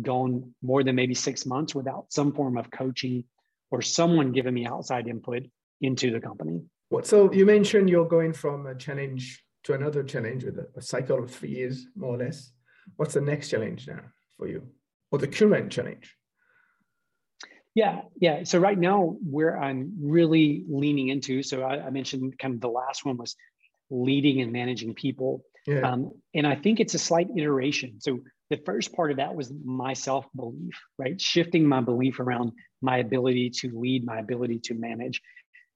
[0.00, 3.24] gone more than maybe six months without some form of coaching
[3.70, 5.44] or someone giving me outside input
[5.80, 6.62] into the company.
[6.90, 11.22] What so you mentioned you're going from a challenge to another challenge with a, cycle
[11.22, 12.52] of three years, more or less.
[12.96, 14.00] What's the next challenge now
[14.36, 14.68] for you?
[15.10, 16.14] Or the current challenge?
[17.74, 18.44] Yeah, yeah.
[18.44, 22.68] So right now, where I'm really leaning into, so I, I mentioned kind of the
[22.68, 23.34] last one was
[23.90, 25.42] leading and managing people.
[25.66, 25.80] Yeah.
[25.80, 28.00] Um, and I think it's a slight iteration.
[28.00, 31.20] So the first part of that was my self belief, right?
[31.20, 35.22] Shifting my belief around my ability to lead, my ability to manage.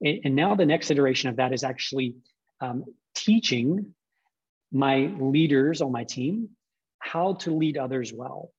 [0.02, 2.16] And, and now the next iteration of that is actually
[2.60, 3.94] um, teaching
[4.70, 6.50] my leaders on my team
[6.98, 8.50] how to lead others well.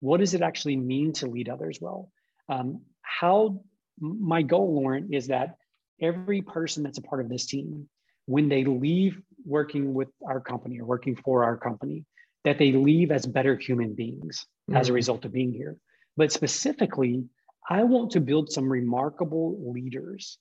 [0.00, 2.10] What does it actually mean to lead others well?
[2.48, 3.62] Um, how
[3.98, 5.56] my goal, Lauren, is that
[6.00, 7.88] every person that's a part of this team,
[8.26, 12.04] when they leave working with our company or working for our company,
[12.44, 14.76] that they leave as better human beings mm-hmm.
[14.76, 14.96] as a mm-hmm.
[14.96, 15.76] result of being here.
[16.16, 17.24] But specifically,
[17.68, 20.38] I want to build some remarkable leaders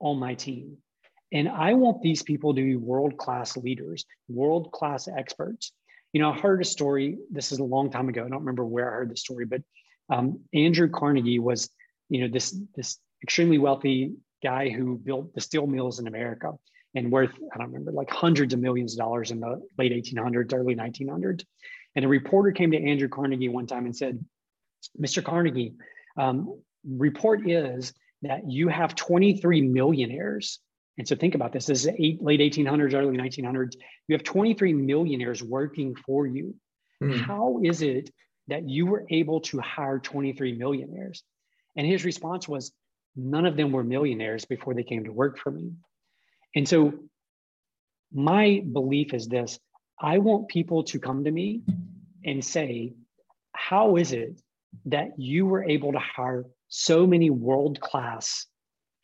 [0.00, 0.78] on my team.
[1.32, 5.72] And I want these people to be world class leaders, world class experts.
[6.12, 8.24] You know, I heard a story, this is a long time ago.
[8.24, 9.62] I don't remember where I heard the story, but
[10.10, 11.70] um, Andrew Carnegie was,
[12.10, 16.52] you know, this this extremely wealthy guy who built the steel mills in America
[16.94, 20.52] and worth I don't remember like hundreds of millions of dollars in the late 1800s,
[20.54, 21.44] early 1900s.
[21.94, 24.24] And a reporter came to Andrew Carnegie one time and said,
[25.00, 25.22] "Mr.
[25.22, 25.74] Carnegie,
[26.16, 30.60] um, report is that you have 23 millionaires."
[30.98, 33.76] And so think about this: this is eight, late 1800s, early 1900s.
[34.08, 36.54] You have 23 millionaires working for you.
[37.02, 37.16] Mm.
[37.16, 38.10] How is it
[38.48, 41.22] that you were able to hire 23 millionaires?
[41.76, 42.72] And his response was,
[43.16, 45.72] none of them were millionaires before they came to work for me.
[46.54, 46.92] And so
[48.12, 49.58] my belief is this
[50.00, 51.62] I want people to come to me
[52.24, 52.94] and say,
[53.54, 54.40] how is it
[54.86, 58.46] that you were able to hire so many world class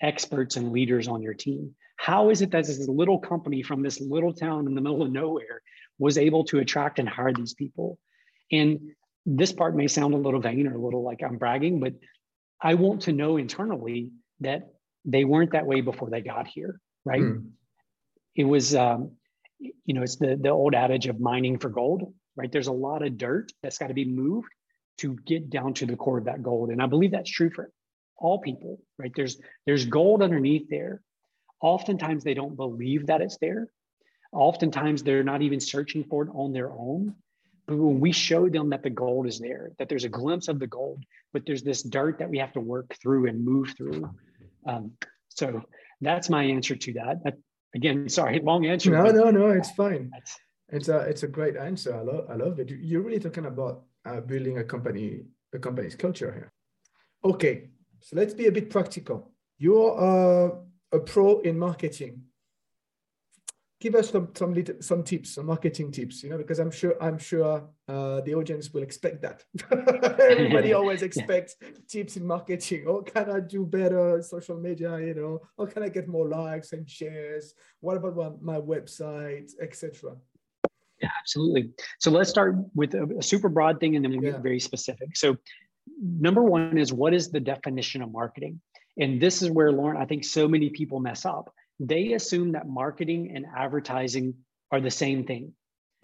[0.01, 1.75] experts and leaders on your team?
[1.97, 5.11] How is it that this little company from this little town in the middle of
[5.11, 5.63] nowhere
[5.99, 7.99] was able to attract and hire these people?
[8.51, 8.81] And
[9.27, 11.95] this part may sound a little vain or a little like I'm bragging, but
[12.61, 14.71] I want to know internally that
[15.05, 17.23] they weren't that way before they got here, right?
[17.23, 17.51] Mm.
[18.37, 19.13] It was, um,
[19.59, 22.51] you know, it's the the old adage of mining for gold, right?
[22.51, 24.49] There's a lot of dirt that's got to be moved
[24.99, 27.71] to get down to the core of that gold, and I believe that's true for
[28.17, 29.13] all people, right?
[29.15, 31.03] There's there's gold underneath there.
[31.61, 33.69] Oftentimes they don't believe that it's there.
[34.33, 37.15] Oftentimes they're not even searching for it on their own.
[37.67, 40.59] But when we show them that the gold is there, that there's a glimpse of
[40.59, 44.11] the gold, but there's this dirt that we have to work through and move through.
[44.67, 44.93] Um,
[45.29, 45.63] so
[46.01, 47.25] that's my answer to that.
[47.25, 47.35] that.
[47.75, 48.91] Again, sorry, long answer.
[48.91, 50.11] No, no, no, it's fine.
[50.71, 51.97] It's a it's a great answer.
[51.97, 52.71] I love I love it.
[52.71, 55.23] You're really talking about uh, building a company,
[55.55, 56.53] a company's culture here.
[57.25, 59.33] Okay, so let's be a bit practical.
[59.59, 60.51] You're uh,
[60.93, 62.23] a pro in marketing
[63.81, 67.01] give us some some little, some tips, some marketing tips, you know, because I'm sure
[67.03, 69.45] I'm sure uh, the audience will expect that.
[70.21, 71.57] Everybody always expects
[71.89, 72.85] tips in marketing.
[72.89, 74.99] Oh, can I do better social media?
[74.99, 77.55] You know, how can I get more likes and shares?
[77.81, 80.17] What about my, my website, etc.
[81.01, 81.71] Yeah, absolutely.
[82.01, 84.33] So let's start with a, a super broad thing, and then we'll yeah.
[84.33, 85.17] get very specific.
[85.17, 85.37] So,
[86.03, 88.61] number one is what is the definition of marketing?
[89.01, 92.69] And this is where Lauren, I think so many people mess up they assume that
[92.69, 94.35] marketing and advertising
[94.71, 95.53] are the same thing,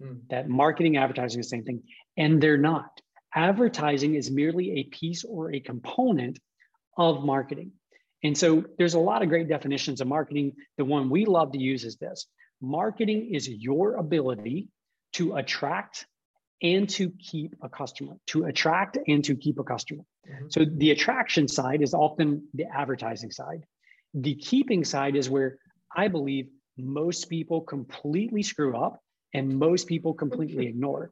[0.01, 0.19] mm.
[0.29, 1.83] that marketing advertising is the same thing,
[2.17, 3.01] and they're not.
[3.33, 6.39] Advertising is merely a piece or a component
[6.97, 7.71] of marketing.
[8.23, 10.53] And so there's a lot of great definitions of marketing.
[10.77, 12.25] The one we love to use is this
[12.61, 14.69] marketing is your ability
[15.13, 16.07] to attract
[16.61, 20.03] and to keep a customer, to attract and to keep a customer.
[20.27, 20.45] Mm-hmm.
[20.49, 23.65] So the attraction side is often the advertising side.
[24.13, 25.57] The keeping side is where
[25.95, 28.99] I believe most people completely screw up
[29.33, 31.11] and most people completely ignore.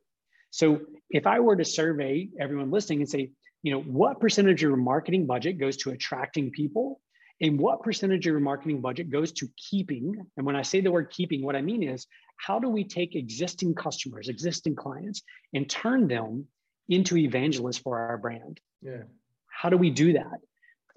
[0.52, 3.32] So if I were to survey everyone listening and say,
[3.64, 7.02] you know, what percentage of your marketing budget goes to attracting people
[7.42, 10.26] and what percentage of your marketing budget goes to keeping?
[10.38, 12.06] And when I say the word keeping, what I mean is
[12.38, 16.46] how do we take existing customers, existing clients, and turn them
[16.90, 18.60] into evangelists for our brand?
[18.82, 19.04] Yeah.
[19.48, 20.40] How do we do that?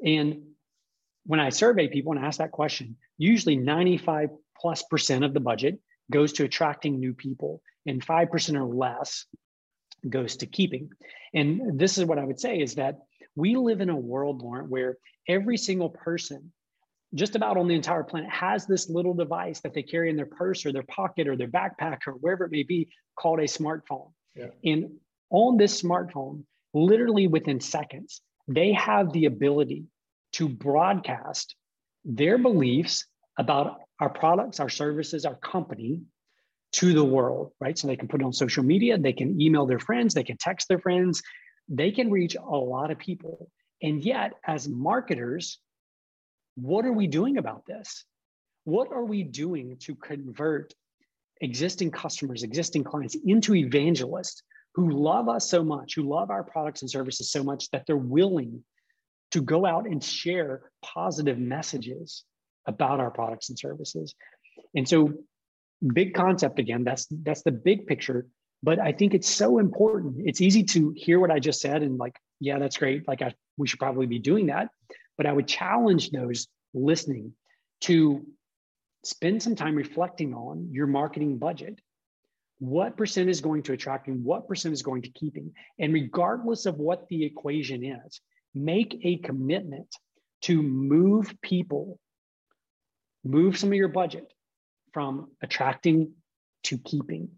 [0.04, 0.42] And
[1.26, 5.78] when I survey people and ask that question, usually 95 plus percent of the budget
[6.10, 9.26] goes to attracting new people, and 5% or less
[10.08, 10.88] goes to keeping.
[11.34, 12.98] And this is what I would say is that
[13.34, 16.52] we live in a world, Laurent, where every single person,
[17.14, 20.26] just about on the entire planet, has this little device that they carry in their
[20.26, 24.12] purse or their pocket or their backpack or wherever it may be called a smartphone.
[24.36, 24.46] Yeah.
[24.64, 24.92] And
[25.30, 29.86] on this smartphone, literally within seconds, they have the ability
[30.36, 31.56] to broadcast
[32.04, 33.06] their beliefs
[33.38, 36.02] about our products, our services, our company
[36.72, 37.78] to the world, right?
[37.78, 40.36] So they can put it on social media, they can email their friends, they can
[40.36, 41.22] text their friends,
[41.70, 43.50] they can reach a lot of people.
[43.82, 45.58] And yet, as marketers,
[46.56, 48.04] what are we doing about this?
[48.64, 50.74] What are we doing to convert
[51.40, 54.42] existing customers, existing clients into evangelists
[54.74, 57.96] who love us so much, who love our products and services so much that they're
[57.96, 58.62] willing
[59.36, 62.24] to go out and share positive messages
[62.66, 64.14] about our products and services?
[64.74, 65.12] And so,
[65.92, 68.26] big concept again, that's that's the big picture
[68.62, 70.16] but i think it's so important.
[70.24, 73.34] It's easy to hear what i just said and like yeah that's great like I,
[73.56, 74.68] we should probably be doing that.
[75.16, 77.32] But i would challenge those listening
[77.82, 78.26] to
[79.04, 81.80] spend some time reflecting on your marketing budget.
[82.58, 86.76] What percent is going to attracting what percent is going to keeping and regardless of
[86.76, 88.20] what the equation is
[88.56, 89.94] make a commitment
[90.42, 91.98] to move people
[93.24, 94.32] move some of your budget
[94.92, 96.12] from attracting
[96.62, 97.28] to keeping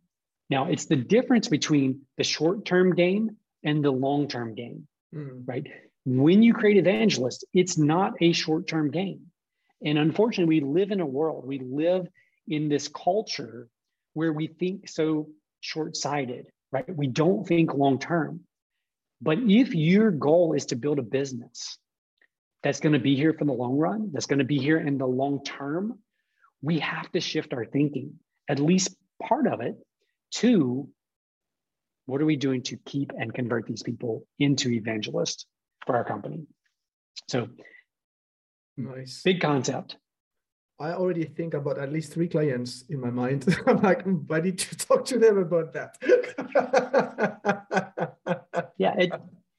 [0.50, 5.42] now, it's the difference between the short term game and the long term game, mm.
[5.46, 5.66] right?
[6.04, 9.26] When you create evangelists, it's not a short term game.
[9.84, 12.08] And unfortunately, we live in a world, we live
[12.48, 13.68] in this culture
[14.14, 15.28] where we think so
[15.60, 16.96] short sighted, right?
[16.96, 18.40] We don't think long term.
[19.20, 21.78] But if your goal is to build a business
[22.62, 24.98] that's going to be here for the long run, that's going to be here in
[24.98, 25.98] the long term,
[26.62, 28.14] we have to shift our thinking,
[28.48, 29.76] at least part of it,
[30.30, 30.88] to
[32.06, 35.46] what are we doing to keep and convert these people into evangelists
[35.86, 36.46] for our company?
[37.28, 37.48] So,
[38.76, 39.22] nice.
[39.22, 39.96] Big concept.
[40.80, 43.44] I already think about at least three clients in my mind.
[43.66, 45.96] I'm like, mm, I need to talk to them about that.
[48.78, 49.12] yeah, it,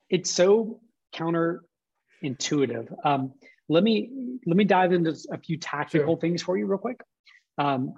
[0.09, 0.79] it's so
[1.13, 2.93] counterintuitive.
[3.05, 3.33] Um,
[3.67, 4.09] let me
[4.45, 6.19] let me dive into a few tactical sure.
[6.19, 7.01] things for you real quick.
[7.57, 7.93] Um,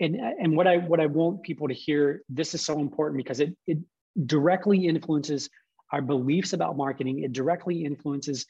[0.00, 3.40] and and what I what I want people to hear, this is so important because
[3.40, 3.78] it it
[4.26, 5.48] directly influences
[5.92, 7.22] our beliefs about marketing.
[7.22, 8.44] It directly influences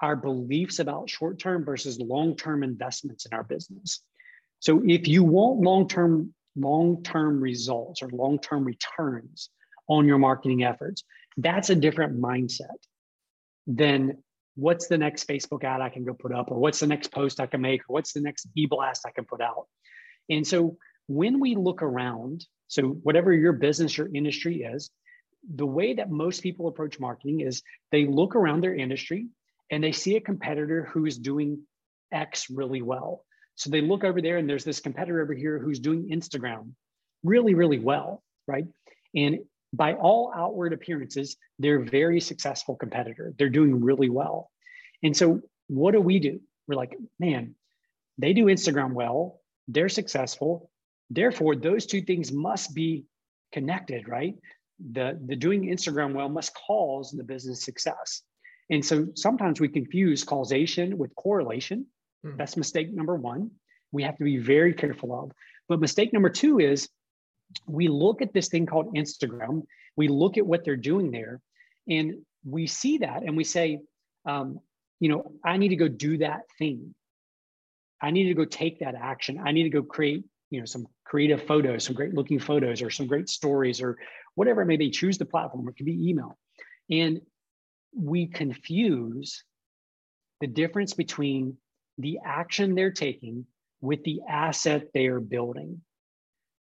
[0.00, 4.00] our beliefs about short-term versus long-term investments in our business.
[4.60, 9.50] So if you want long-term long-term results or long-term returns
[9.88, 11.04] on your marketing efforts,
[11.38, 12.76] that's a different mindset
[13.66, 14.18] than
[14.56, 17.38] what's the next Facebook ad I can go put up or what's the next post
[17.40, 19.66] I can make or what's the next e-blast I can put out.
[20.28, 24.90] And so when we look around, so whatever your business or industry is,
[25.54, 29.28] the way that most people approach marketing is they look around their industry
[29.70, 31.62] and they see a competitor who is doing
[32.10, 33.24] X really well.
[33.54, 36.72] So they look over there and there's this competitor over here who's doing Instagram
[37.22, 38.66] really, really well, right?
[39.14, 39.38] And
[39.72, 43.34] by all outward appearances, they're a very successful competitor.
[43.38, 44.50] They're doing really well.
[45.02, 46.40] And so what do we do?
[46.66, 47.54] We're like, man,
[48.16, 50.70] they do Instagram well, they're successful,
[51.10, 53.04] Therefore, those two things must be
[53.52, 54.34] connected, right?
[54.92, 58.22] The, the doing Instagram well must cause the business success.
[58.70, 61.86] And so sometimes we confuse causation with correlation.
[62.24, 62.36] Mm.
[62.36, 63.50] That's mistake number one.
[63.90, 65.32] We have to be very careful of.
[65.68, 66.88] But mistake number two is
[67.66, 69.62] we look at this thing called Instagram,
[69.96, 71.40] we look at what they're doing there,
[71.88, 73.80] and we see that and we say,
[74.26, 74.60] um,
[75.00, 76.94] you know, I need to go do that thing.
[78.00, 79.40] I need to go take that action.
[79.44, 82.90] I need to go create you know some creative photos some great looking photos or
[82.90, 83.98] some great stories or
[84.34, 84.90] whatever it may be.
[84.90, 85.68] Choose the platform.
[85.68, 86.38] It could be email.
[86.90, 87.20] And
[87.94, 89.42] we confuse
[90.40, 91.56] the difference between
[91.98, 93.46] the action they're taking
[93.80, 95.80] with the asset they are building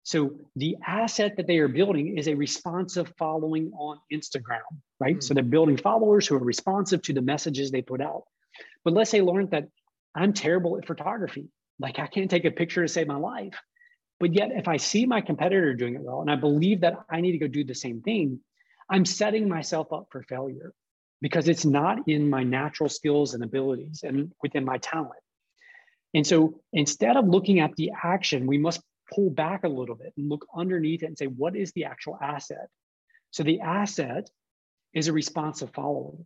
[0.03, 4.59] so the asset that they are building is a responsive following on instagram
[4.99, 5.21] right mm-hmm.
[5.21, 8.23] so they're building followers who are responsive to the messages they put out
[8.83, 9.67] but let's say lauren that
[10.15, 13.57] i'm terrible at photography like I can't take a picture to save my life.
[14.19, 17.21] But yet, if I see my competitor doing it well, and I believe that I
[17.21, 18.41] need to go do the same thing,
[18.89, 20.73] I'm setting myself up for failure.
[21.21, 25.21] because it's not in my natural skills and abilities and within my talent.
[26.13, 28.79] And so instead of looking at the action, we must
[29.13, 32.17] pull back a little bit and look underneath it and say, what is the actual
[32.21, 32.67] asset?
[33.31, 34.29] So the asset
[34.93, 36.25] is a responsive following.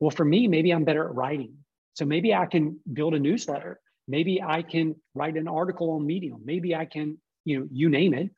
[0.00, 1.54] Well, for me, maybe I'm better at writing.
[1.94, 3.80] So maybe I can build a newsletter.
[4.08, 6.42] Maybe I can write an article on Medium.
[6.44, 8.30] Maybe I can, you know, you name it,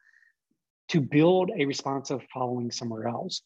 [0.88, 3.42] to build a responsive following somewhere else.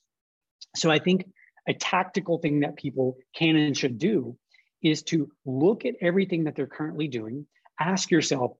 [0.77, 1.27] So I think
[1.69, 4.37] a tactical thing that people can and should do
[4.83, 7.47] is to look at everything that they're currently doing,
[7.79, 8.53] ask yourself,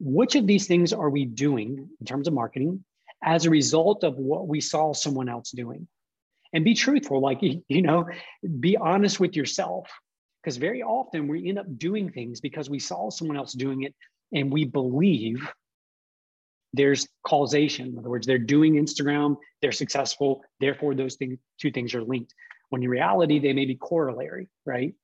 [0.00, 2.84] which of these things are we doing in terms of marketing
[3.22, 5.88] as a result of what we saw someone else doing?
[6.52, 8.06] And be truthful, like, you know,
[8.60, 9.88] be honest with yourself.
[10.42, 13.94] Because very often we end up doing things because we saw someone else doing it
[14.32, 15.46] and we believe
[16.72, 17.88] there's causation.
[17.88, 22.34] In other words, they're doing Instagram, they're successful, therefore those things, two things are linked.
[22.70, 24.94] When in reality, they may be corollary, right?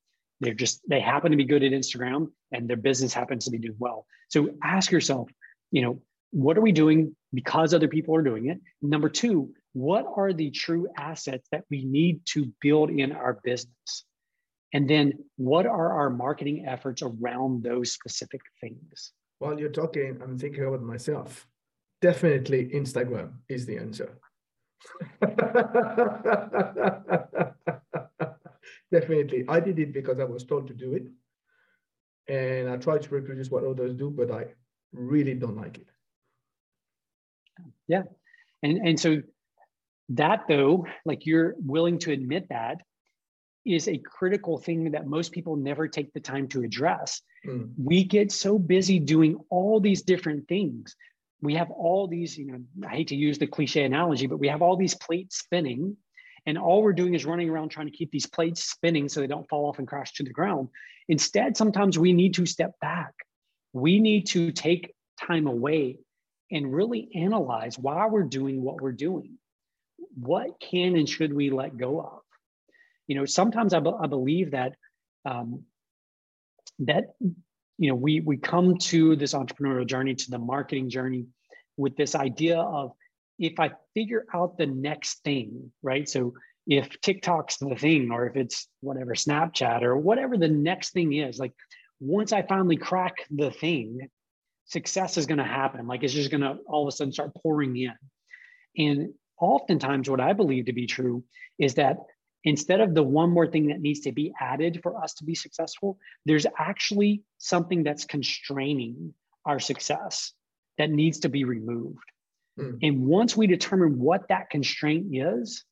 [0.44, 3.58] They're just, they happen to be good at Instagram and their business happens to be
[3.58, 4.06] doing well.
[4.28, 5.30] So ask yourself,
[5.70, 8.60] you know, what are we doing because other people are doing it?
[8.82, 14.04] Number two, what are the true assets that we need to build in our business?
[14.72, 19.12] And then what are our marketing efforts around those specific things?
[19.38, 21.46] While you're talking, I'm thinking about myself.
[22.02, 24.18] Definitely Instagram is the answer.
[28.94, 29.44] Definitely.
[29.48, 31.06] I did it because I was told to do it.
[32.28, 34.46] And I tried to reproduce what others do, but I
[34.92, 35.88] really don't like it.
[37.88, 38.04] Yeah.
[38.62, 39.22] And and so
[40.10, 42.76] that though, like you're willing to admit that
[43.66, 47.20] is a critical thing that most people never take the time to address.
[47.44, 47.72] Mm.
[47.76, 50.94] We get so busy doing all these different things.
[51.42, 54.48] We have all these, you know, I hate to use the cliche analogy, but we
[54.48, 55.96] have all these plates spinning
[56.46, 59.26] and all we're doing is running around trying to keep these plates spinning so they
[59.26, 60.68] don't fall off and crash to the ground.
[61.08, 63.14] Instead, sometimes we need to step back.
[63.72, 65.98] We need to take time away
[66.50, 69.38] and really analyze why we're doing what we're doing.
[70.16, 72.20] What can and should we let go of?
[73.06, 74.76] You know, sometimes I, be- I believe that
[75.24, 75.64] um,
[76.80, 81.26] that you know we we come to this entrepreneurial journey, to the marketing journey,
[81.76, 82.92] with this idea of
[83.38, 86.08] if I figure out the next thing, right?
[86.08, 86.34] So
[86.66, 91.38] if TikTok's the thing, or if it's whatever, Snapchat, or whatever the next thing is,
[91.38, 91.52] like
[92.00, 94.08] once I finally crack the thing,
[94.66, 95.86] success is going to happen.
[95.86, 97.94] Like it's just going to all of a sudden start pouring in.
[98.76, 101.24] And oftentimes, what I believe to be true
[101.58, 101.98] is that
[102.44, 105.34] instead of the one more thing that needs to be added for us to be
[105.34, 109.14] successful, there's actually something that's constraining
[109.44, 110.32] our success
[110.78, 112.04] that needs to be removed.
[112.58, 112.78] Mm.
[112.82, 115.64] And once we determine what that constraint is,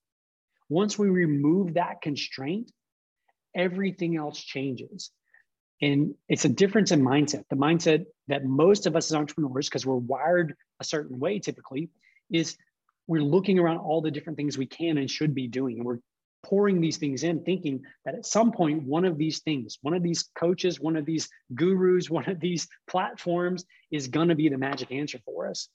[0.69, 2.71] once we remove that constraint,
[3.55, 5.11] everything else changes.
[5.81, 7.45] And it's a difference in mindset.
[7.51, 11.91] The mindset that most of us as entrepreneurs, because we're wired a certain way typically,
[12.31, 12.57] is
[13.09, 15.79] we're looking around all the different things we can and should be doing.
[15.79, 15.99] And we're
[16.45, 20.03] pouring these things in, thinking that at some point, one of these things, one of
[20.03, 24.59] these coaches, one of these gurus, one of these platforms is going to be the
[24.59, 25.69] magic answer for us.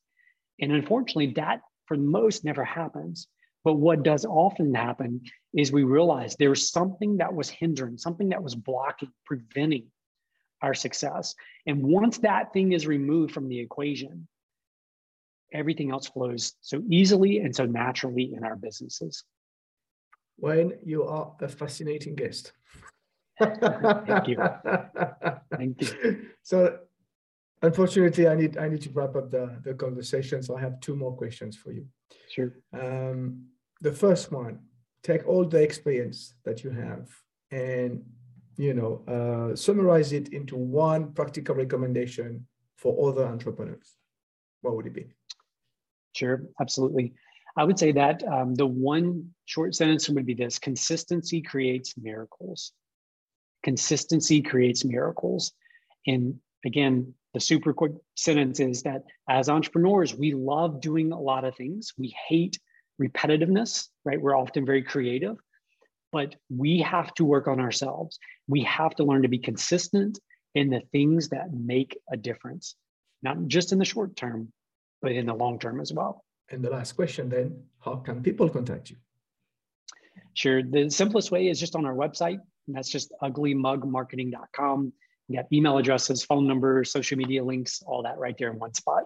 [0.60, 3.28] And unfortunately, that for most never happens.
[3.64, 5.22] But what does often happen
[5.54, 9.88] is we realize there's something that was hindering, something that was blocking, preventing
[10.62, 11.36] our success.
[11.66, 14.28] And once that thing is removed from the equation,
[15.54, 19.24] everything else flows so easily and so naturally in our businesses.
[20.40, 22.54] Wayne, you are a fascinating guest.
[23.40, 24.38] Thank you.
[25.58, 26.26] Thank you.
[26.44, 26.80] So
[27.62, 30.96] Unfortunately, I need I need to wrap up the, the conversation, so I have two
[30.96, 31.86] more questions for you.
[32.30, 32.54] Sure.
[32.72, 33.48] Um,
[33.82, 34.60] the first one:
[35.02, 37.10] take all the experience that you have
[37.52, 38.04] and
[38.58, 42.46] you know uh, summarize it into one practical recommendation
[42.76, 43.96] for other entrepreneurs.
[44.62, 45.08] What would it be?
[46.16, 47.14] Sure, absolutely.
[47.56, 52.72] I would say that um, the one short sentence would be this: consistency creates miracles.
[53.64, 55.54] Consistency creates miracles,
[56.06, 61.44] and again, the super quick sentence is that as entrepreneurs, we love doing a lot
[61.44, 61.94] of things.
[61.98, 62.60] We hate
[63.02, 64.20] repetitiveness, right?
[64.20, 65.38] We're often very creative,
[66.12, 68.18] but we have to work on ourselves.
[68.48, 70.20] We have to learn to be consistent
[70.56, 72.76] in the things that make a difference,
[73.22, 74.52] not just in the short term,
[75.02, 76.24] but in the long term as well.
[76.50, 78.96] And the last question then how can people contact you?
[80.34, 80.64] Sure.
[80.64, 82.40] The simplest way is just on our website.
[82.68, 84.94] And that's just uglymugmarketing.com.
[85.28, 88.74] You got email addresses, phone numbers, social media links, all that right there in one
[88.74, 89.04] spot.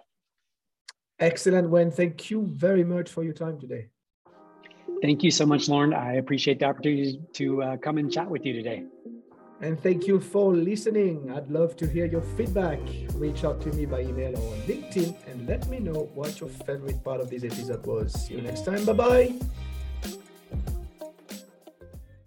[1.19, 1.91] Excellent, Wayne.
[1.91, 3.87] Thank you very much for your time today.
[5.01, 5.93] Thank you so much, Lauren.
[5.93, 8.85] I appreciate the opportunity to uh, come and chat with you today.
[9.61, 11.31] And thank you for listening.
[11.31, 12.79] I'd love to hear your feedback.
[13.13, 17.03] Reach out to me by email or LinkedIn and let me know what your favorite
[17.03, 18.13] part of this episode was.
[18.25, 18.83] See you next time.
[18.85, 19.33] Bye bye.